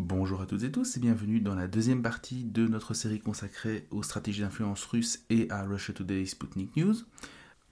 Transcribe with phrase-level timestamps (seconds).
[0.00, 3.88] Bonjour à toutes et tous et bienvenue dans la deuxième partie de notre série consacrée
[3.90, 6.94] aux stratégies d'influence russes et à Russia Today Sputnik News.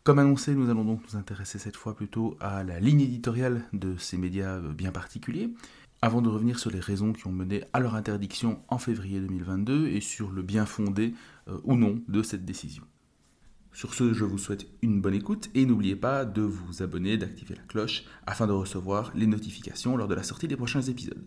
[0.02, 3.96] Comme annoncé, nous allons donc nous intéresser cette fois plutôt à la ligne éditoriale de
[3.96, 5.54] ces médias bien particuliers,
[6.02, 9.86] avant de revenir sur les raisons qui ont mené à leur interdiction en février 2022
[9.86, 11.14] et sur le bien fondé
[11.46, 12.82] euh, ou non de cette décision.
[13.72, 17.54] Sur ce, je vous souhaite une bonne écoute et n'oubliez pas de vous abonner, d'activer
[17.54, 21.24] la cloche afin de recevoir les notifications lors de la sortie des prochains épisodes.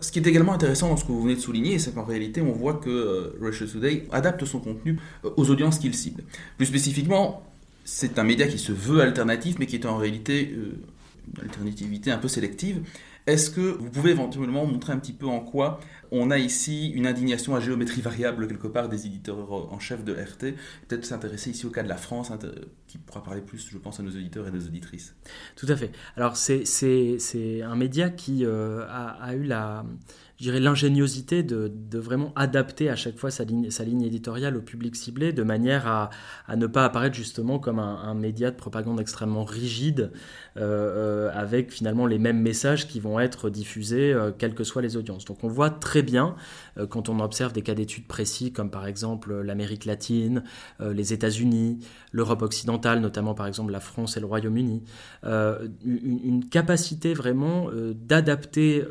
[0.00, 2.40] Ce qui est également intéressant dans ce que vous venez de souligner, c'est qu'en réalité,
[2.40, 6.22] on voit que euh, Russia Today adapte son contenu euh, aux audiences qu'il cible.
[6.56, 7.42] Plus spécifiquement,
[7.84, 10.78] c'est un média qui se veut alternatif, mais qui est en réalité euh,
[11.34, 12.82] une alternativité un peu sélective.
[13.26, 15.80] Est-ce que vous pouvez éventuellement montrer un petit peu en quoi
[16.10, 20.12] on a ici une indignation à géométrie variable quelque part des éditeurs en chef de
[20.12, 20.54] RT
[20.86, 22.30] Peut-être s'intéresser ici au cas de la France,
[22.86, 25.16] qui pourra parler plus, je pense, à nos auditeurs et nos auditrices.
[25.56, 25.90] Tout à fait.
[26.16, 29.84] Alors c'est un média qui a, a, eu la,
[30.40, 34.96] l'ingéniosité de, de, vraiment adapter à chaque fois sa ligne, sa ligne éditoriale au public
[34.96, 36.10] ciblé de manière à,
[36.48, 40.12] à ne pas apparaître justement comme un, média de propagande extrêmement rigide
[40.56, 44.82] euh, euh, avec finalement les mêmes messages qui vont être diffusés euh, quelles que soient
[44.82, 45.24] les audiences.
[45.24, 46.36] Donc on voit très bien
[46.88, 50.42] quand on observe des cas d'études précis comme par exemple l'Amérique latine,
[50.80, 51.78] les États-Unis,
[52.10, 54.82] l'Europe occidentale, notamment par exemple la France et le Royaume-Uni,
[55.22, 58.82] une, une, capacité vraiment d'adapter,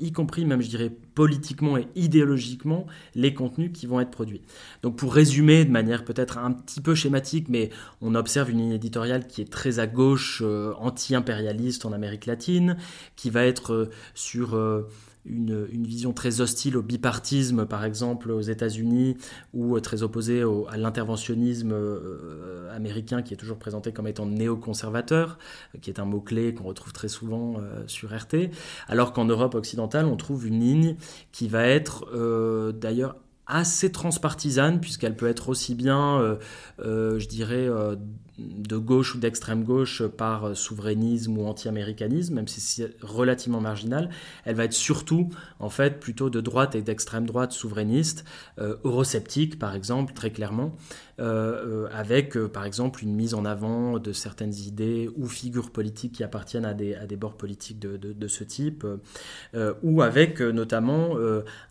[0.00, 4.42] y compris même je dirais politiquement et idéologiquement les contenus qui vont être produits.
[4.82, 8.72] Donc pour résumer de manière peut-être un petit peu schématique, mais on observe une ligne
[8.72, 12.76] éditoriale qui est très à gauche, euh, anti-impérialiste en Amérique latine,
[13.16, 14.54] qui va être euh, sur...
[15.28, 19.16] Euh, une, vision très hostile au bipartisme, par exemple aux États-Unis,
[19.52, 25.38] ou très opposée à l'interventionnisme euh, américain qui est toujours présenté comme étant néoconservateur,
[25.82, 28.50] qui est un mot-clé qu'on retrouve très souvent euh, sur RT,
[28.88, 30.96] alors qu'en Europe occidentale, on trouve une ligne
[31.32, 33.16] qui va être euh, d'ailleurs
[33.50, 36.36] assez transpartisane, puisqu'elle peut être aussi bien, euh,
[36.80, 37.96] euh, je dirais, euh,
[38.40, 44.10] de gauche ou d'extrême gauche par souverainisme ou anti-américanisme, même si c'est relativement marginal,
[44.44, 45.28] elle va être surtout
[45.58, 48.24] en fait plutôt de droite et d'extrême droite souverainiste,
[48.58, 50.76] eurosceptique par exemple, très clairement,
[51.18, 56.64] avec par exemple une mise en avant de certaines idées ou figures politiques qui appartiennent
[56.64, 58.86] à des, à des bords politiques de, ce type,
[59.82, 61.16] ou avec notamment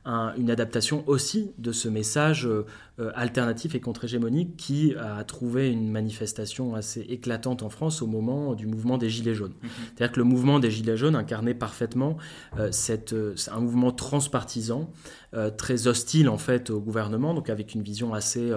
[0.06, 2.48] un, une adaptation aussi de ce message
[3.00, 8.54] euh, alternatif et contre-hégémonique qui a trouvé une manifestation assez éclatante en France au moment
[8.54, 9.54] du mouvement des Gilets jaunes.
[9.62, 9.70] Mhm.
[9.96, 12.18] C'est-à-dire que le mouvement des Gilets jaunes incarnait parfaitement
[12.58, 14.90] euh, cette, euh, un mouvement transpartisan,
[15.58, 18.52] très hostile en fait au gouvernement, donc avec une vision assez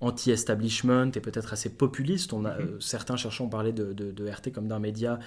[0.00, 2.32] anti-establishment et peut-être assez populiste.
[2.32, 2.80] On a, mhm.
[2.80, 5.18] certains cherchants parlé de, de, de RT comme d'un média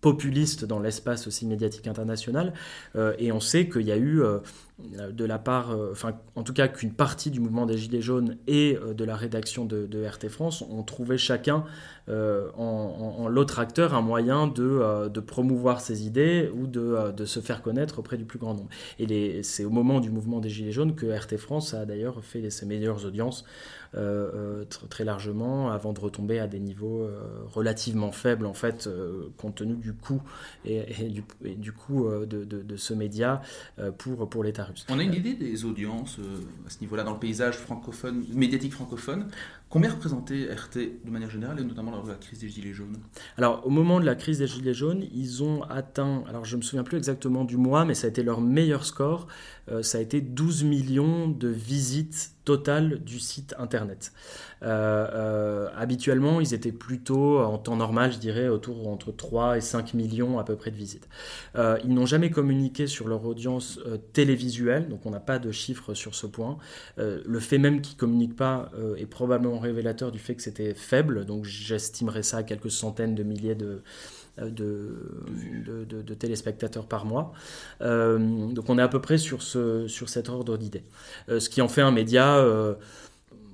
[0.00, 2.52] populiste dans l'espace aussi médiatique international.
[2.94, 4.38] Euh, et on sait qu'il y a eu euh,
[4.78, 8.36] de la part, euh, enfin en tout cas qu'une partie du mouvement des Gilets jaunes
[8.46, 11.64] et de la rédaction de, RT France ont trouvé chacun
[12.08, 18.16] en, l'autre acteur un moyen de, promouvoir ses idées ou de, se faire connaître auprès
[18.16, 18.68] du plus grand nombre.
[18.98, 22.50] Et c'est au moment du mouvement des Gilets jaunes que RT France a d'ailleurs fait
[22.50, 23.44] ses meilleures audiences
[24.90, 27.08] très largement avant de retomber à des niveaux
[27.52, 28.88] relativement faibles en fait
[29.38, 30.22] compte tenu du coût
[30.64, 33.42] et, du, coût euh, de, ce média
[33.78, 37.12] euh, pour, pour l'État On a une idée des audiences euh, à ce niveau-là dans
[37.12, 39.28] le paysage francophone, médiatique francophone.
[39.68, 42.98] Combien représentait RT de manière générale et notamment lors de la crise des Gilets jaunes?
[43.36, 46.60] Alors au moment de la crise des Gilets jaunes, ils ont atteint, alors je ne
[46.60, 49.26] me souviens plus exactement du mois, mais ça a été leur meilleur score,
[49.70, 54.12] euh, ça a été 12 millions de visites totales du site internet.
[54.62, 59.60] Euh, euh, habituellement, ils étaient plutôt en temps normal, je dirais, autour entre 3 et
[59.60, 61.08] 5 millions à peu près de visites.
[61.56, 65.50] Euh, ils n'ont jamais communiqué sur leur audience euh, télévisuelle, donc on n'a pas de
[65.50, 66.56] chiffres sur ce point.
[66.98, 70.74] Euh, le fait même qu'ils ne communiquent pas est probablement révélateur du fait que c'était
[70.74, 73.82] faible, donc j'estimerais ça à quelques centaines de milliers de,
[74.38, 74.94] de,
[75.66, 77.32] de, de, de, téléspectateurs par mois.
[77.80, 80.84] Euh, donc on est à peu près sur, ce, sur cet ordre d'idée.
[81.28, 82.36] Euh, ce qui en fait un média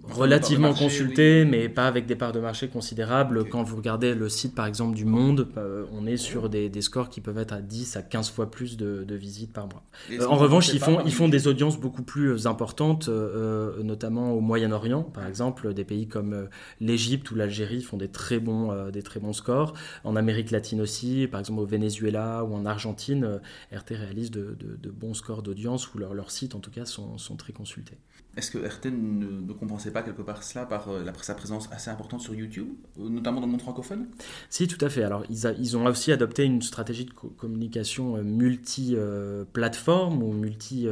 [0.05, 3.49] relativement consulté, mais pas avec des parts de marché considérables.
[3.49, 7.11] Quand vous regardez le site, par exemple, du Monde, euh, on est sur des, scores
[7.11, 9.85] qui peuvent être à 10 à 15 fois plus de, visites par mois.
[10.11, 14.41] Euh, en revanche, ils font, ils font des audiences beaucoup plus importantes, euh, notamment au
[14.41, 15.75] Moyen-Orient, par exemple.
[15.75, 16.49] Des pays comme
[16.81, 19.75] l'Égypte ou l'Algérie font des très, bons, des très bons scores.
[20.05, 23.41] En Amérique latine aussi, par exemple au Venezuela ou en Argentine,
[23.73, 24.57] RT réalise de,
[24.91, 27.99] bons scores d'audience, ou leurs sites, en tout cas, sont, sont très consultés.
[28.37, 32.21] Est-ce que RT ne, compensait pas quelque part cela par euh, sa présence assez importante
[32.21, 32.69] sur YouTube,
[32.99, 34.09] euh, notamment dans le monde francophone?
[34.51, 35.05] Si, tout à fait.
[35.05, 40.89] Alors, ils, ont aussi adopté une stratégie de communication euh, multi-plateforme ou multi,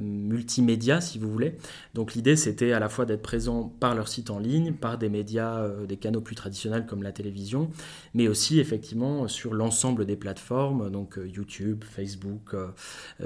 [0.00, 1.56] multimédia, si vous voulez.
[1.94, 5.08] Donc, l'idée, c'était à la fois d'être présent par leur site en ligne, par des
[5.08, 7.70] médias, des canaux plus traditionnels comme la télévision,
[8.14, 12.54] mais aussi, effectivement, sur l'ensemble des plateformes, donc YouTube, Facebook,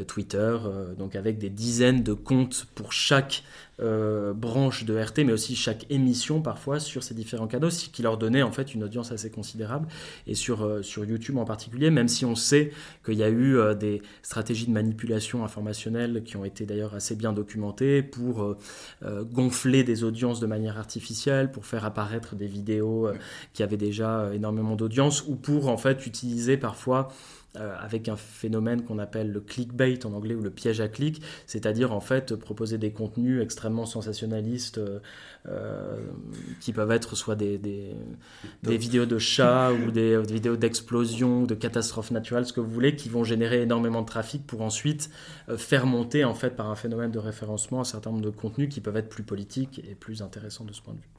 [0.07, 0.57] Twitter,
[0.97, 3.43] donc avec des dizaines de comptes pour chaque chaque
[3.81, 8.03] euh, branche de RT, mais aussi chaque émission parfois sur ces différents canaux, ce qui
[8.03, 9.87] leur donnait en fait une audience assez considérable.
[10.27, 12.73] Et sur, euh, sur YouTube en particulier, même si on sait
[13.05, 17.15] qu'il y a eu euh, des stratégies de manipulation informationnelle qui ont été d'ailleurs assez
[17.15, 18.57] bien documentées pour
[19.33, 23.09] gonfler des audiences de manière artificielle, pour faire apparaître des vidéos
[23.53, 27.09] qui avaient déjà énormément d'audience, ou pour en fait utiliser parfois
[27.59, 31.23] euh, avec un phénomène qu'on appelle le clickbait en anglais ou le piège à clic,
[31.47, 34.99] c'est-à-dire en fait proposer des contenus extrêmement sensationnalistes euh,
[35.49, 35.97] euh,
[36.61, 42.11] qui peuvent être soit des, des, vidéos de chats ou des, vidéos d'explosion, de catastrophes
[42.11, 45.11] naturelles, ce que vous voulez, qui vont générer énormément de trafic pour ensuite
[45.57, 48.81] faire monter en fait par un phénomène de référencement un certain nombre de contenus qui
[48.81, 51.18] peuvent être plus politiques et plus intéressants de ce point de vue.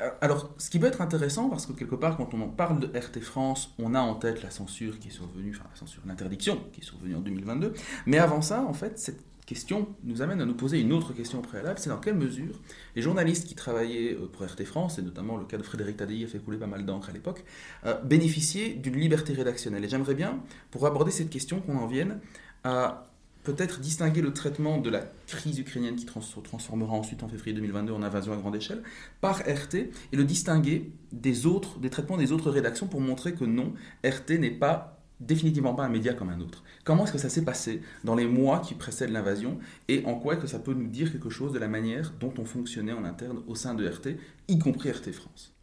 [0.00, 2.80] Euh, alors, ce qui peut être intéressant, parce que quelque part, quand on en parle
[2.80, 6.02] de RT France, on a en tête la censure qui est survenue, enfin la censure,
[6.06, 7.74] l'interdiction qui est survenue en 2022.
[8.06, 11.42] Mais avant ça, en fait, cette question nous amène à nous poser une autre question
[11.42, 12.60] préalable, c'est dans quelle mesure
[12.94, 16.24] les journalistes qui travaillaient euh, pour RT France, et notamment le cas de Frédéric Tadei
[16.24, 17.44] a fait couler pas mal d'encre à l'époque,
[17.84, 19.84] euh, bénéficiaient d'une liberté rédactionnelle.
[19.84, 20.40] Et j'aimerais bien,
[20.70, 22.20] pour aborder cette question, qu'on en vienne
[22.62, 23.09] à
[23.44, 27.92] peut-être distinguer le traitement de la crise ukrainienne qui se transformera ensuite en février 2022
[27.92, 28.82] en invasion à grande échelle
[29.20, 33.44] par RT et le distinguer des autres, des traitements des autres rédactions pour montrer que
[33.44, 33.72] non,
[34.04, 36.64] RT n'est pas définitivement pas un média comme un autre.
[36.84, 39.58] Comment est-ce que ça s'est passé dans les mois qui précèdent l'invasion
[39.88, 42.32] et en quoi est-ce que ça peut nous dire quelque chose de la manière dont
[42.38, 44.16] on fonctionnait en interne au sein de RT,
[44.48, 45.54] y compris RT France?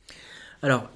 [0.62, 0.90] Alors,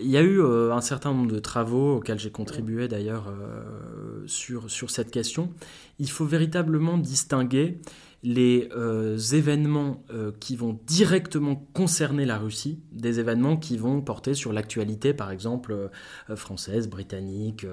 [0.00, 4.22] il y a eu euh, un certain nombre de travaux auxquels j'ai contribué d'ailleurs euh,
[4.26, 5.52] sur, sur cette question.
[5.98, 7.78] Il faut véritablement distinguer
[8.22, 10.02] les euh, événements
[10.40, 15.90] qui vont directement concerner la Russie, des événements qui vont porter sur l'actualité, par exemple
[16.34, 17.66] française, britannique,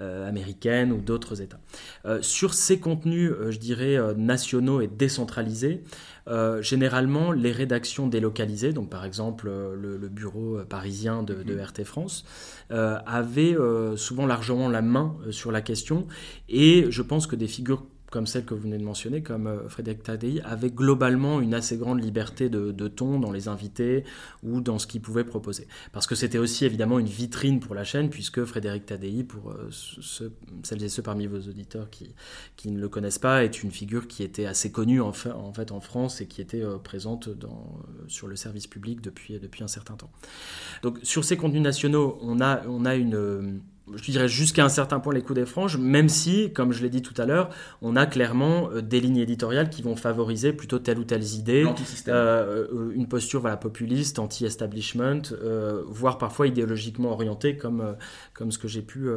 [0.00, 1.60] américaine ou d'autres États.
[2.20, 5.82] sur ces contenus, je dirais, nationaux et décentralisés,
[6.28, 11.54] euh, généralement, les rédactions délocalisées, donc par exemple euh, le, bureau euh, parisien de, de,
[11.54, 11.60] mhm.
[11.60, 12.24] RT France,
[12.70, 13.56] avaient
[13.96, 16.06] souvent largement la main sur la question.
[16.48, 19.68] Et je pense que des figures comme celle que vous venez de mentionner, comme euh,
[19.68, 24.04] Frédéric Tadei, avait globalement une assez grande liberté de, ton dans les invités
[24.42, 25.66] ou dans ce qu'il pouvait proposer.
[25.92, 29.70] Parce que c'était aussi évidemment une vitrine pour la chaîne, puisque Frédéric Tadei, pour euh,
[30.62, 32.14] celles et ceux parmi vos auditeurs qui,
[32.56, 35.72] qui, ne le connaissent pas, est une figure qui était assez connue en en, fait,
[35.72, 37.28] en France et qui était euh, présente
[38.06, 40.10] sur le service public depuis, depuis un certain temps.
[40.82, 43.60] Donc sur ces contenus nationaux, on a, on a une
[43.94, 46.90] je dirais jusqu'à un certain point les coups des franges, même si, comme je l'ai
[46.90, 47.50] dit tout à l'heure,
[47.82, 51.64] on a clairement euh, des lignes éditoriales qui vont favoriser plutôt telle ou telle idée,
[52.08, 55.22] euh, euh, une posture voilà, populiste, anti-establishment,
[55.86, 57.96] voire parfois idéologiquement orientée, comme,
[58.34, 59.08] comme ce que j'ai pu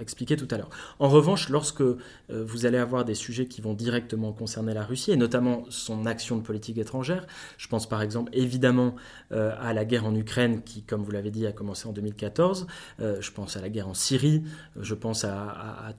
[0.00, 0.70] expliquer tout à l'heure.
[0.98, 1.82] En revanche, lorsque
[2.28, 6.36] vous allez avoir des sujets qui vont directement concerner la Russie, et notamment son action
[6.36, 8.94] de politique étrangère, je pense par exemple évidemment
[9.30, 12.66] à la guerre en Ukraine, qui, comme vous l'avez dit, a commencé en 2014,
[12.98, 14.42] je pense à la guerre en Syrie,
[14.76, 15.94] euh, je pense à,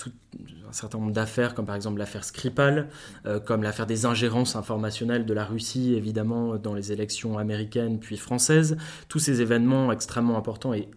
[0.67, 2.89] un certain nombre d'affaires, comme par exemple l'affaire Skripal,
[3.25, 8.17] euh, comme l'affaire des ingérences informationnelles de la Russie, évidemment, dans les élections américaines puis
[8.17, 8.75] françaises.
[9.07, 10.89] Tous ces événements extrêmement importants et,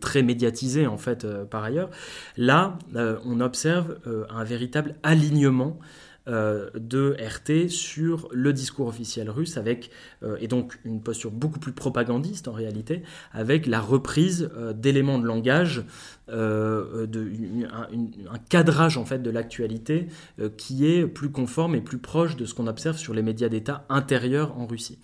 [0.00, 1.90] très médiatisés, en fait, euh, par ailleurs.
[2.36, 3.98] Là, on observe
[4.30, 5.78] un véritable alignement
[6.26, 9.90] de RT sur le discours officiel russe, avec,
[10.22, 13.02] euh, et donc une posture beaucoup plus propagandiste en réalité,
[13.32, 15.84] avec la reprise euh, d'éléments de langage,
[16.28, 17.08] un,
[18.48, 20.06] cadrage en fait de l'actualité
[20.56, 23.84] qui est plus conforme et plus proche de ce qu'on observe sur les médias d'État
[23.90, 24.98] intérieurs en Russie.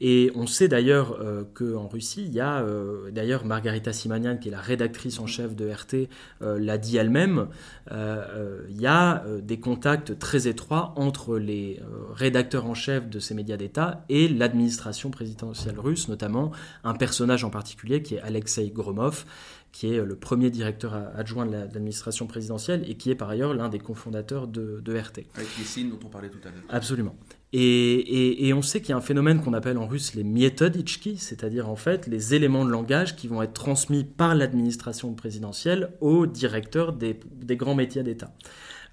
[0.00, 4.48] Et on sait d'ailleurs euh, qu'en Russie, il y a, euh, d'ailleurs Margarita Simanian, qui
[4.48, 6.08] est la rédactrice en chef de RT,
[6.42, 7.48] euh, l'a dit elle-même,
[7.90, 11.80] il y a des contacts très étroits étroit entre les
[12.14, 16.50] rédacteurs en chef de ces médias d'État et l'administration présidentielle russe, notamment
[16.84, 19.24] un personnage en particulier qui est Alexei Gromov,
[19.72, 23.68] qui est le premier directeur adjoint de l'administration présidentielle et qui est par ailleurs l'un
[23.68, 25.26] des cofondateurs de, RT.
[25.34, 26.64] Avec les signes dont on parlait tout à l'heure.
[26.68, 27.14] Absolument.
[27.52, 31.68] Et, on sait qu'il y a un phénomène qu'on appelle en russe les metodichki, c'est-à-dire
[31.68, 36.92] en fait les éléments de langage qui vont être transmis par l'administration présidentielle aux directeurs
[36.92, 38.32] des, des grands métiers d'État.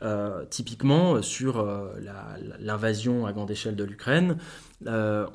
[0.01, 1.87] Euh, typiquement, sur euh,
[2.59, 4.37] l'invasion à grande échelle de l'Ukraine,
[4.87, 5.25] euh,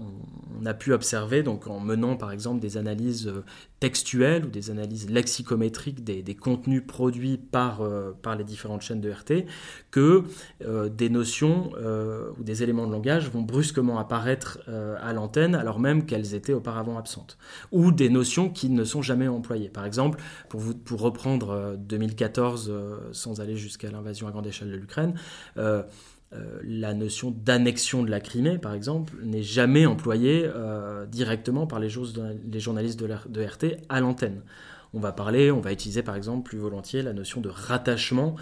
[0.61, 3.33] on, a pu observer, donc en menant par exemple des analyses
[3.81, 7.83] textuelles ou des analyses lexicométriques des, contenus produits par,
[8.21, 9.47] par les différentes chaînes de RT,
[9.91, 10.25] que
[10.89, 11.73] des notions
[12.39, 14.61] ou des éléments de langage vont brusquement apparaître
[15.01, 17.39] à l'antenne alors même qu'elles étaient auparavant absentes,
[17.73, 19.71] ou des notions qui ne sont jamais employées.
[19.71, 20.21] Par exemple,
[20.51, 22.73] pour, vous, pour reprendre 2014
[23.13, 25.15] sans aller jusqu'à l'invasion à grande échelle, de l'Ukraine,
[26.33, 31.67] euh, euh, la notion d'annexion de la Crimée, par exemple, n'est jamais employée euh, directement
[31.67, 34.43] par les, journalistes de, RT à l'antenne.
[34.93, 38.35] On va parler, on va utiliser par exemple plus volontiers la notion de rattachement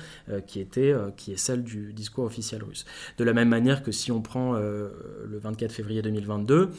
[0.47, 2.87] qui, était, qui est celle du discours officiel russe.
[3.19, 6.71] De la même manière que si on prend le 24 février 2022,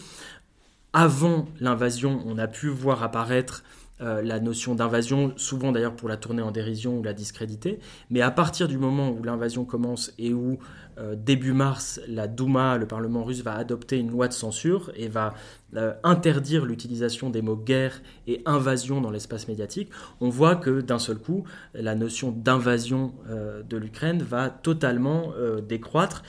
[0.91, 3.63] avant l'invasion, on a pu voir apparaître
[4.01, 7.79] euh, la notion d'invasion, souvent d'ailleurs pour la tourner en dérision ou la discréditer.
[8.09, 10.57] Mais à partir du moment où l'invasion commence et où
[10.97, 15.09] euh, début mars, la Douma, le Parlement russe, va adopter une loi de censure et
[15.09, 15.33] va
[15.75, 19.89] euh, interdire l'utilisation des mots guerre et invasion dans l'espace médiatique,
[20.21, 25.33] on voit que d'un seul coup, la notion d'invasion de l'Ukraine va totalement
[25.67, 26.23] décroître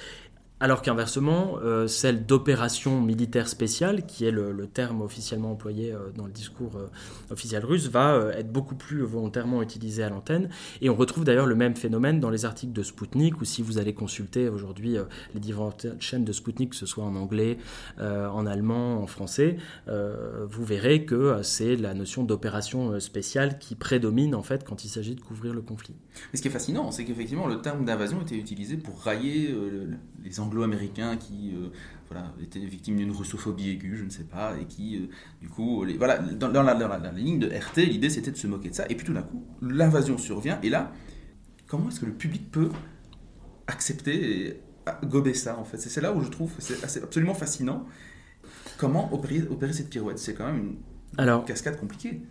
[0.63, 6.27] alors qu'inversement, euh, celle d'opération militaire spéciale, qui est le, terme officiellement employé euh, dans
[6.27, 6.87] le discours euh,
[7.31, 10.51] officiel russe, va être beaucoup plus volontairement utilisée à l'antenne.
[10.83, 13.79] Et on retrouve d'ailleurs le même phénomène dans les articles de Sputnik, ou si vous
[13.79, 14.97] allez consulter aujourd'hui
[15.35, 17.59] les différentes chaînes de Sputnik, que ce soit en anglais,
[17.99, 24.43] en allemand, en français, vous verrez que c'est la notion d'opération spéciale qui prédomine en
[24.43, 25.95] fait quand il s'agit de couvrir le conflit.
[26.33, 29.55] Mais ce qui est fascinant, c'est qu'effectivement le terme d'invasion était utilisé pour railler
[30.23, 31.69] les anglo-américains qui euh,
[32.11, 35.07] voilà, étaient victimes d'une russophobie aiguë, je ne sais pas, et qui, euh,
[35.41, 38.75] du coup, les, voilà, dans, la, ligne de RT, l'idée c'était de se moquer de
[38.75, 40.93] ça, et puis tout d'un coup, l'invasion survient, et là,
[41.67, 42.71] comment est-ce que le public peut
[43.67, 44.61] accepter et
[45.05, 45.79] gober ça, en fait?
[45.79, 47.87] C'est là où je trouve c'est absolument fascinant.
[48.77, 50.19] Comment opérer, opérer cette pirouette?
[50.19, 50.77] C'est quand même
[51.19, 52.23] une cascade compliquée.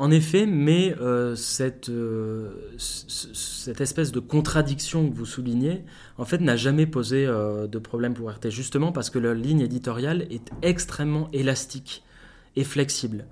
[0.00, 5.82] En effet, mais euh, cette, euh, cette espèce de contradiction que vous soulignez,
[6.18, 9.60] en fait, n'a jamais posé euh, de problème pour RT, justement parce que leur ligne
[9.60, 12.04] éditoriale est extrêmement élastique
[12.54, 13.24] et flexible.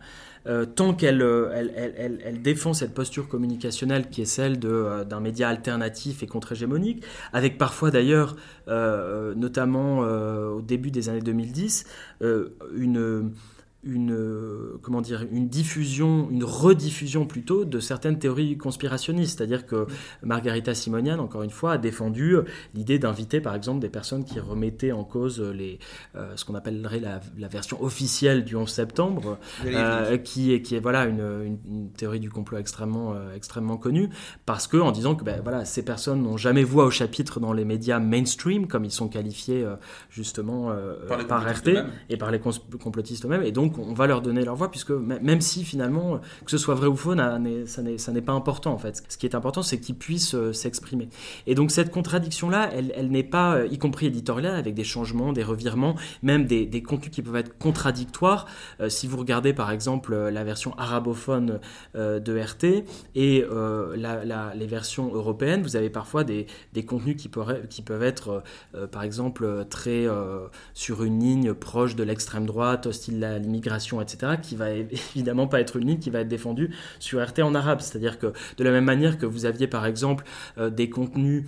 [0.76, 6.28] tant qu'elle elle, elle, défend cette posture communicationnelle qui est celle d'un média alternatif et
[6.28, 8.36] contre-hégémonique, avec parfois d'ailleurs,
[8.68, 11.86] notamment au début des années 2010,
[12.76, 13.32] une
[13.86, 19.38] une, euh, comment dire, une diffusion, une rediffusion plutôt de certaines théories conspirationnistes.
[19.38, 19.86] C'est-à-dire que
[20.22, 22.36] Margarita Simonian, encore une fois, a défendu
[22.74, 25.78] l'idée d'inviter par exemple des personnes qui remettaient en cause les,
[26.16, 30.80] euh, ce qu'on appellerait la, version officielle du 11 septembre, euh, qui, est, qui est
[30.80, 34.10] voilà, une, une, théorie du complot extrêmement, extrêmement connue,
[34.46, 37.52] parce que en disant que ben, voilà, ces personnes n'ont jamais voix au chapitre dans
[37.52, 39.64] les médias mainstream, comme ils sont qualifiés
[40.10, 40.74] justement
[41.28, 41.68] par, RT
[42.10, 45.40] et par les complotistes eux-mêmes, et donc on va leur donner leur voix, puisque même
[45.40, 49.02] si finalement, que ce soit vrai ou faux, ça n'est pas important en fait.
[49.08, 51.08] Ce qui est important, c'est qu'ils puissent euh, s'exprimer.
[51.46, 55.42] Et donc cette contradiction-là, elle, n'est pas, euh, y compris éditoriale, avec des changements, des
[55.42, 58.46] revirements, même des, contenus qui peuvent être contradictoires.
[58.80, 61.60] Euh, si vous regardez par exemple la version arabophone
[61.94, 63.44] de RT et
[63.94, 66.46] les versions européennes, vous avez parfois des,
[66.86, 68.42] contenus qui, peuvent être
[68.90, 70.06] par exemple très
[70.74, 74.70] sur une ligne proche de l'extrême droite, hostile à l'immigration etc., qui va
[75.14, 77.80] évidemment pas être une ligne qui va être défendue sur RT en arabe.
[77.80, 80.24] C'est-à-dire que de la même manière que vous aviez par exemple
[80.58, 81.44] euh, des contenus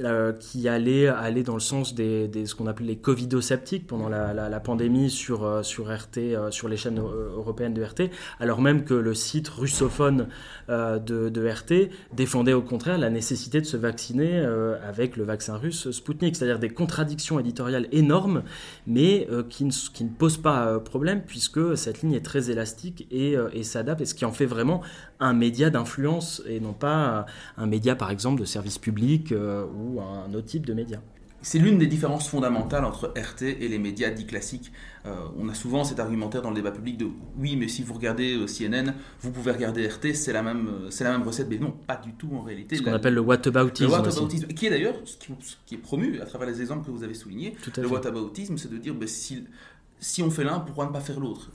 [0.00, 4.60] euh, qui allait aller dans le sens des, ce qu'on appelait les covidosceptiques pendant la,
[4.60, 9.14] pandémie sur, euh, RT, euh, sur les chaînes européennes de RT, alors même que le
[9.14, 10.28] site russophone
[10.68, 14.38] de, RT défendait au contraire la nécessité de se vacciner
[14.86, 18.42] avec le vaccin russe Sputnik, c'est-à-dire des contradictions éditoriales énormes,
[18.86, 24.00] mais qui, ne, posent pas problème puisque cette ligne est très élastique et, et s'adapte,
[24.00, 24.82] et ce qui en fait vraiment
[25.20, 30.32] un média d'influence et non pas un média par exemple de service public ou un
[30.34, 31.00] autre type de média.
[31.42, 34.72] c'est l'une des différences fondamentales entre RT et les médias dits classiques.
[35.04, 37.94] Euh, on a souvent cet argumentaire dans le débat public de oui, mais si vous
[37.94, 41.48] regardez euh, CNN, vous pouvez regarder RT, c'est la même, euh, c'est la même recette,
[41.50, 42.76] mais non, pas du tout en réalité.
[42.76, 43.90] Ce qu'on appelle le whataboutisme.
[43.90, 45.16] Le whataboutisme, qui est d'ailleurs ce
[45.66, 47.56] qui, est promu à travers les exemples que vous avez soulignés.
[47.76, 49.44] Le whataboutisme, c'est de dire ben, si
[50.02, 51.48] si on fait l'un, pourquoi ne pas faire l'autre?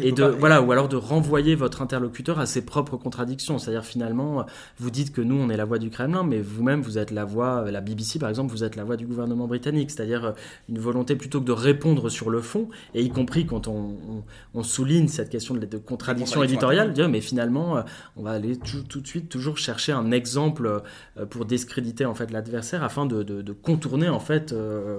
[0.00, 3.58] Et, de voilà ou alors de renvoyer votre interlocuteur à ses propres contradictions.
[3.58, 4.44] C'est-à-dire finalement
[4.78, 7.24] vous dites que nous on est la voix du Kremlin mais vous-même vous êtes la
[7.24, 9.92] voix la BBC par exemple vous êtes la voix du gouvernement britannique.
[9.92, 10.32] C'est-à-dire euh,
[10.68, 14.62] une volonté plutôt que de répondre sur le fond et y compris quand on, on,
[14.64, 17.82] souligne cette question de, de contradiction éditoriale dire mais finalement euh,
[18.16, 20.82] on va aller tout, tout, de suite toujours chercher un exemple
[21.16, 24.54] euh, pour discréditer en fait l'adversaire afin de, de, contourner en fait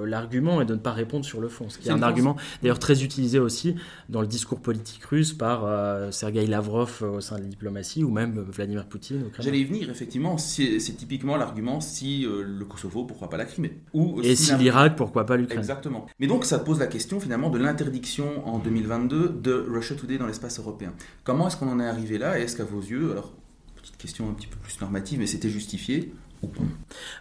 [0.06, 2.38] l'argument et de ne pas répondre sur le fond ce qui est, un argument
[2.78, 3.76] très utilisé aussi
[4.10, 8.04] dans le discours politique russe par euh, Sergei Lavrov euh, au sein de la diplomatie
[8.04, 9.32] ou même Vladimir Poutine.
[9.40, 13.80] J'allais y venir, effectivement, c'est typiquement l'argument si euh, le Kosovo, pourquoi pas la Crimée?
[13.94, 16.06] Ou Et si, l'Irak, pourquoi pas l'Ukraine Exactement.
[16.20, 20.28] Mais donc ça pose la question finalement de l'interdiction en 2022 de Russia Today dans
[20.28, 20.94] l'espace européen.
[21.24, 22.40] Comment est-ce qu'on en est arrivé là?
[22.40, 23.34] Et est-ce qu'à vos yeux, alors
[23.82, 26.14] petite question un petit peu plus normative, mais c'était justifié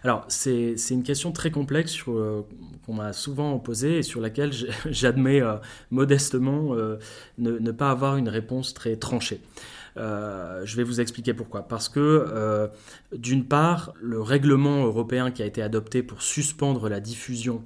[0.03, 2.41] alors, c'est une question très complexe euh,
[2.85, 4.51] qu'on m'a souvent posée et sur laquelle
[4.89, 5.55] j'admets euh,
[5.91, 6.97] modestement euh,
[7.37, 9.41] ne, pas avoir une réponse très tranchée.
[9.97, 11.67] je vais vous expliquer pourquoi.
[11.67, 12.69] Parce que,
[13.13, 17.63] d'une part, le règlement européen qui a été adopté pour suspendre la diffusion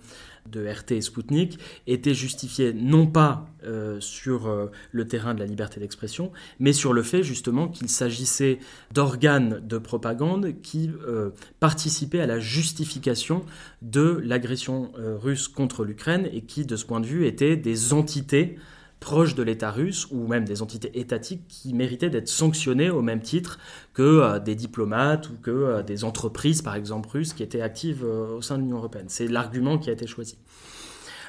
[0.50, 5.45] de RT et Sputnik était justifié non pas euh, sur euh, le terrain de la
[5.45, 8.59] liberté d'expression, mais sur le fait justement qu'il s'agissait
[8.93, 13.45] d'organes de propagande qui euh, participaient à la justification
[13.81, 18.57] de l'agression russe contre l'Ukraine et qui, de ce point de vue, étaient des entités
[19.03, 23.19] proches de l'État russe ou même des entités étatiques qui méritaient d'être sanctionnées au même
[23.19, 23.60] titre
[23.93, 28.05] que euh, des diplomates ou que euh, des entreprises, par exemple russes, qui étaient actives
[28.05, 29.07] euh, au sein de l'Union européenne.
[29.10, 30.38] C'est l'argument qui a été choisi.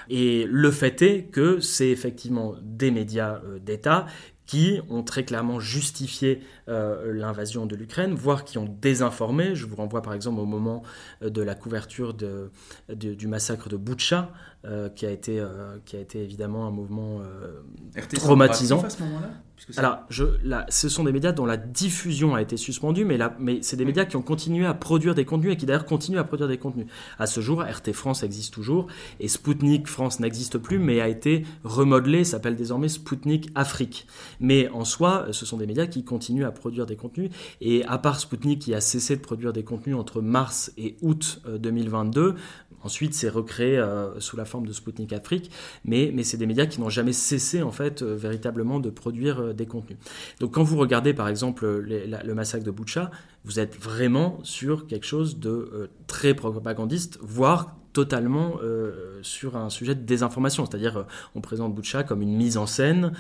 [0.09, 4.07] Et le fait est que c'est effectivement des médias d'État
[4.47, 9.55] qui ont très clairement justifié l'invasion de l'Ukraine, voire qui ont désinformé.
[9.55, 10.83] Je vous renvoie par exemple au moment
[11.23, 12.15] de la couverture
[12.93, 14.31] du massacre de Boutcha,
[14.67, 18.83] euh, qui, a été, euh, qui a été évidemment un mouvement euh, traumatisant.
[18.83, 23.05] À ce Alors, je, là, ce sont des médias dont la diffusion a été suspendue,
[23.05, 25.67] mais, là, mais c'est des médias qui ont continué à produire des contenus et qui
[25.67, 26.87] d'ailleurs continuent à produire des contenus.
[27.19, 28.87] À ce jour, RT France existe toujours
[29.21, 34.07] et Sputnik France n'existe plus, mais a été remodelé, s'appelle désormais Sputnik Afrique.
[34.41, 37.99] Mais en soi, ce sont des médias qui continuent à produire des contenus et à
[37.99, 42.37] part Sputnik qui a cessé de produire des contenus entre mars et août 2022,
[42.85, 45.51] Ensuite, c'est recréé euh, sous la forme de Sputnik Afrique,
[45.85, 49.53] mais, c'est des médias qui n'ont jamais cessé en fait euh, véritablement de produire euh,
[49.53, 49.99] des contenus.
[50.41, 53.11] Donc quand vous regardez par exemple le massacre de Boucha,
[53.45, 58.59] vous êtes vraiment sur quelque chose de très propagandiste, voire totalement
[59.23, 60.67] sur un sujet de désinformation.
[60.67, 63.13] C'est-à-dire, on présente Boucha comme une mise en scène,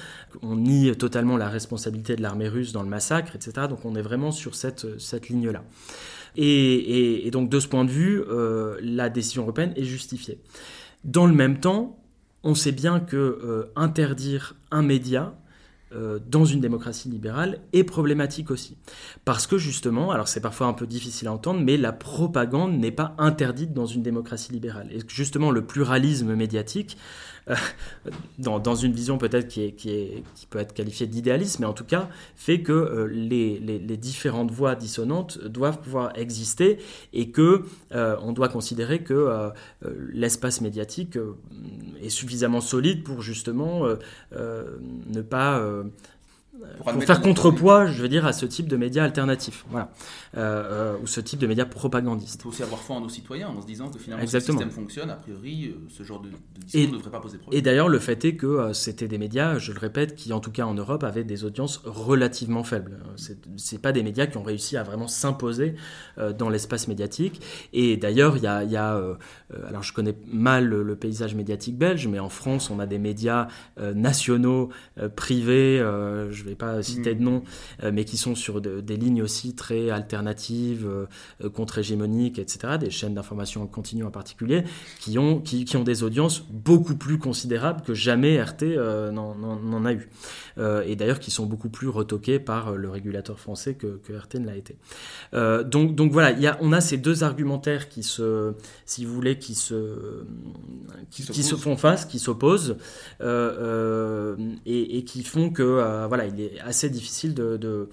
[0.42, 3.66] on nie totalement la responsabilité de l'armée russe dans le massacre, etc.
[3.68, 4.84] Donc on est vraiment sur cette,
[5.28, 5.62] ligne-là.
[6.36, 10.38] Et, donc de ce point de vue, euh, la décision européenne est justifiée.
[11.04, 11.98] Dans le même temps,
[12.42, 15.34] on sait bien que euh, interdire un média
[15.94, 18.76] euh, dans une démocratie libérale est problématique aussi.
[19.24, 22.90] Parce que justement, alors c'est parfois un peu difficile à entendre, mais la propagande n'est
[22.90, 24.88] pas interdite dans une démocratie libérale.
[24.90, 26.96] Et justement, le pluralisme médiatique
[28.38, 29.74] dans, une vision peut-être qui,
[30.50, 33.58] peut être qualifiée d'idéaliste, mais en tout cas fait que euh, les,
[33.96, 36.78] différentes voix dissonantes doivent pouvoir exister
[37.12, 39.50] et que euh, on doit considérer que
[40.12, 41.18] l'espace médiatique
[42.02, 43.86] est suffisamment solide pour justement
[44.32, 45.62] ne pas
[46.78, 49.90] pour, faire contrepoids, je veux dire, à ce type de médias alternatifs, voilà,
[50.36, 52.40] euh, euh, ou ce type de médias propagandistes.
[52.40, 54.40] Il faut aussi avoir foi en nos citoyens, en se disant que finalement, si le
[54.40, 57.58] système fonctionne, a priori, euh, ce genre de, discours ne devrait pas poser problème.
[57.58, 60.52] Et d'ailleurs, le fait est que c'était des médias, je le répète, qui en tout
[60.52, 62.98] cas en Europe avaient des audiences relativement faibles.
[63.56, 65.74] C'est pas des médias qui ont réussi à vraiment s'imposer
[66.38, 67.40] dans l'espace médiatique.
[67.72, 69.00] Et d'ailleurs, il y a, y a
[69.66, 73.48] alors je connais mal le, paysage médiatique belge, mais en France, on a des médias
[73.78, 74.70] nationaux,
[75.16, 75.78] privés.
[75.78, 77.18] je je ne vais pas citer mm.
[77.18, 77.42] de nom,
[77.82, 83.14] euh, mais qui sont sur des lignes aussi très alternatives, euh, contre-hégémoniques, etc., des chaînes
[83.14, 84.64] d'information en continu en particulier,
[85.00, 89.92] qui ont, qui, ont des audiences beaucoup plus considérables que jamais RT euh, n'en a
[89.92, 90.08] eu.
[90.86, 94.46] et d'ailleurs qui sont beaucoup plus retoquées par le régulateur français que, que RT ne
[94.46, 94.76] l'a été.
[95.64, 98.52] donc, donc voilà, y a, on a ces deux argumentaires qui se,
[98.84, 100.24] si vous voulez, qui se,
[101.10, 102.76] qui, se font face, qui s'opposent,
[103.20, 107.88] et, et, qui font que, voilà, il est assez difficile de,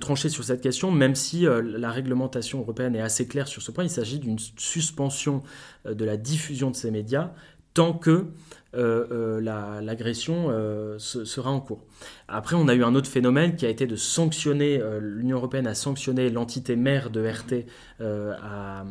[0.00, 3.84] trancher sur cette question, même si la réglementation européenne est assez claire sur ce point.
[3.84, 5.42] Il s'agit d'une suspension
[5.88, 7.32] de la diffusion de ces médias
[7.74, 8.26] tant que
[8.74, 9.06] euh,
[9.40, 11.86] euh, l'agression euh, sera en cours.
[12.28, 15.74] Après, on a eu un autre phénomène qui a été de sanctionner, l'Union européenne a
[15.74, 17.66] sanctionné l'entité mère de RT
[18.00, 18.84] à,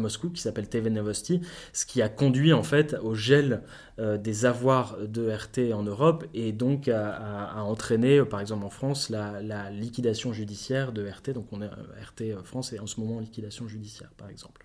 [0.00, 1.40] Moscou, qui s'appelle TV Novosti,
[1.72, 3.62] ce qui a conduit en fait au gel
[3.98, 9.70] des avoirs de RT en Europe et donc a, entraîné, par exemple en France, la,
[9.70, 11.30] liquidation judiciaire de RT.
[11.32, 14.63] Donc RT France est en ce moment en liquidation judiciaire, par exemple.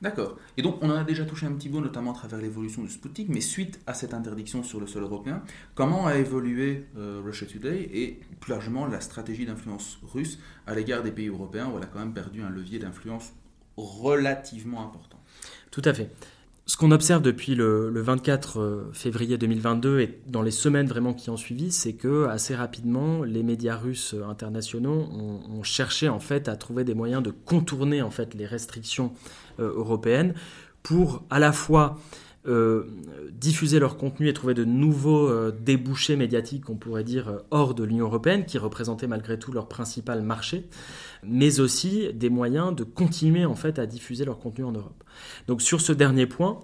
[0.00, 0.36] D'accord.
[0.56, 2.88] Et donc, on en a déjà touché un petit bout, notamment à travers l'évolution du
[2.88, 5.42] Sputnik, mais suite à cette interdiction sur le sol européen,
[5.74, 11.02] comment a évolué euh, Russia Today et plus largement la stratégie d'influence russe à l'égard
[11.02, 13.32] des pays européens où elle a quand même perdu un levier d'influence
[13.76, 15.20] relativement important?
[15.70, 16.10] Tout à fait.
[16.68, 21.30] Ce qu'on observe depuis le, 24 euh, février 2022 et dans les semaines vraiment qui
[21.30, 26.56] ont suivi, c'est que assez rapidement, les médias russes internationaux ont, cherché en fait à
[26.56, 29.12] trouver des moyens de contourner en fait les restrictions
[29.58, 30.34] euh, européennes
[30.82, 31.98] pour à la fois
[32.48, 32.84] euh,
[33.30, 37.74] diffuser leur contenu et trouver de nouveaux euh, débouchés médiatiques, on pourrait dire, euh, hors
[37.74, 40.66] de l'Union européenne, qui représentaient malgré tout leur principal marché,
[41.22, 45.04] mais aussi des moyens de continuer en fait à diffuser leur contenu en Europe.
[45.46, 46.60] Donc sur ce dernier point,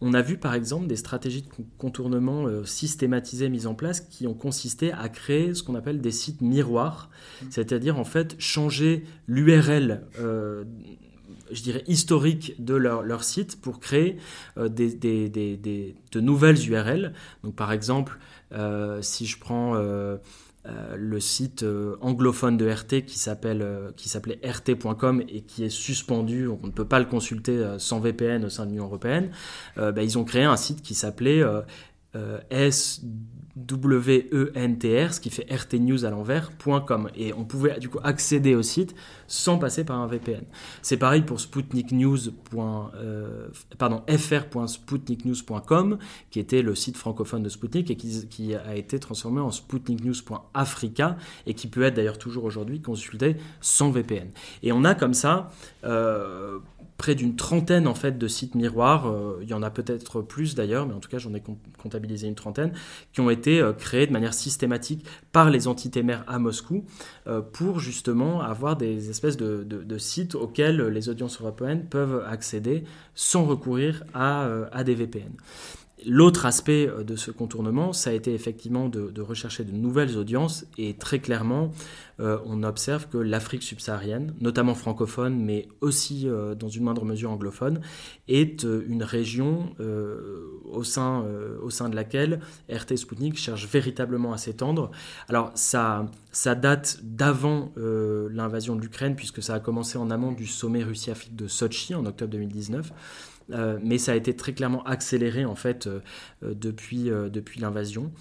[0.00, 4.34] on a vu par exemple des stratégies de contournement systématisées mises en place qui ont
[4.34, 7.10] consisté à créer ce qu'on appelle des sites miroirs,
[7.42, 7.46] mmh.
[7.50, 10.02] c'est-à-dire en fait changer l'URL
[11.50, 14.18] je dirais, historique de leur, leur site pour créer
[14.56, 17.12] euh, des, des, des, de nouvelles URL.
[17.44, 18.18] Donc, par exemple,
[18.52, 20.16] euh, si je prends euh,
[20.96, 21.64] le site
[22.02, 27.06] anglophone de RT qui s'appelait rt.com et qui est suspendu, on ne peut pas le
[27.06, 29.30] consulter sans VPN au sein de l'Union européenne.
[29.76, 31.42] Bah, ils ont créé un site qui s'appelait
[32.50, 33.00] S
[33.66, 37.10] W-E-N-T-R, ce qui fait rtnews à l'envers.com.
[37.16, 38.94] Et on pouvait du coup accéder au site
[39.26, 40.44] sans passer par un VPN.
[40.82, 41.38] C'est pareil pour.
[42.98, 43.48] Euh,
[44.18, 45.98] fr.sputniknews.com,
[46.30, 51.16] qui était le site francophone de Sputnik et qui, a été transformé en sputniknews.africa
[51.46, 54.28] et qui peut être d'ailleurs toujours aujourd'hui consulté sans VPN.
[54.62, 55.50] Et on a comme ça
[55.84, 56.58] euh,
[56.98, 60.56] près d'une trentaine en fait de sites miroirs, euh, il y en a peut-être plus
[60.56, 61.42] d'ailleurs, mais en tout cas j'en ai
[61.80, 62.72] comptabilisé une trentaine,
[63.12, 66.84] qui ont été euh, créés de manière systématique par les entités mères à Moscou
[67.28, 72.84] euh, pour justement avoir des espèces de, sites auxquels les audiences européennes peuvent accéder
[73.14, 75.32] sans recourir à, à des VPN.
[76.06, 80.94] L'autre aspect de ce contournement, ça a été effectivement de, rechercher de nouvelles audiences et
[80.94, 81.72] très clairement
[82.20, 87.30] euh, on observe que l'Afrique subsaharienne, notamment francophone, mais aussi euh, dans une moindre mesure
[87.30, 87.80] anglophone,
[88.26, 89.74] est euh, une région
[90.64, 91.24] au, sein,
[91.62, 94.90] au sein de laquelle RT Sputnik cherche véritablement à s'étendre.
[95.28, 100.46] Alors ça, ça date d'avant l'invasion de l'Ukraine, puisque ça a commencé en amont du
[100.46, 102.92] sommet Russie-Afrique de Sochi en octobre 2019.
[103.82, 105.88] Mais ça a été très clairement accéléré en fait
[106.42, 108.12] depuis, depuis l'invasion,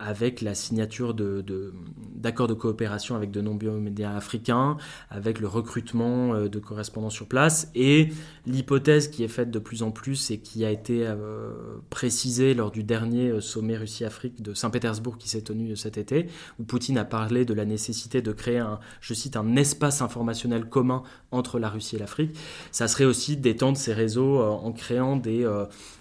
[0.00, 4.76] avec la signature d'accords de, de coopération avec de nombreux médias africains,
[5.10, 8.08] avec le recrutement euh, de correspondants sur place et
[8.46, 11.52] l'hypothèse qui est faite de plus en plus et qui a été euh,
[11.90, 16.26] précisée lors du dernier euh, sommet Russie-Afrique de Saint-Pétersbourg qui s'est tenu cet été,
[16.58, 20.66] où Poutine a parlé de la nécessité de créer un, je cite, un espace informationnel
[20.66, 22.36] commun entre la Russie et l'Afrique.
[22.70, 25.48] Ça serait aussi d'étendre ces réseaux en créant des,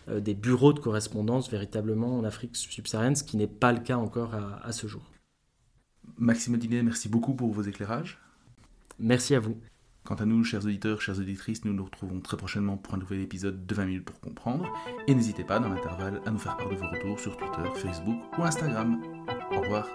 [0.09, 4.33] des bureaux de correspondance véritablement en Afrique subsaharienne, ce qui n'est pas le cas encore
[4.35, 5.03] à ce jour.
[6.17, 8.19] Maxime Dinet, merci beaucoup pour vos éclairages.
[8.99, 9.57] Merci à vous.
[10.03, 13.21] Quant à nous, chers auditeurs, chères auditrices, nous nous retrouvons très prochainement pour un nouvel
[13.21, 14.67] épisode de 20 minutes pour comprendre.
[15.07, 18.19] Et n'hésitez pas, dans l'intervalle, à nous faire part de vos retours sur Twitter, Facebook
[18.37, 18.99] ou Instagram.
[19.51, 19.87] Au revoir.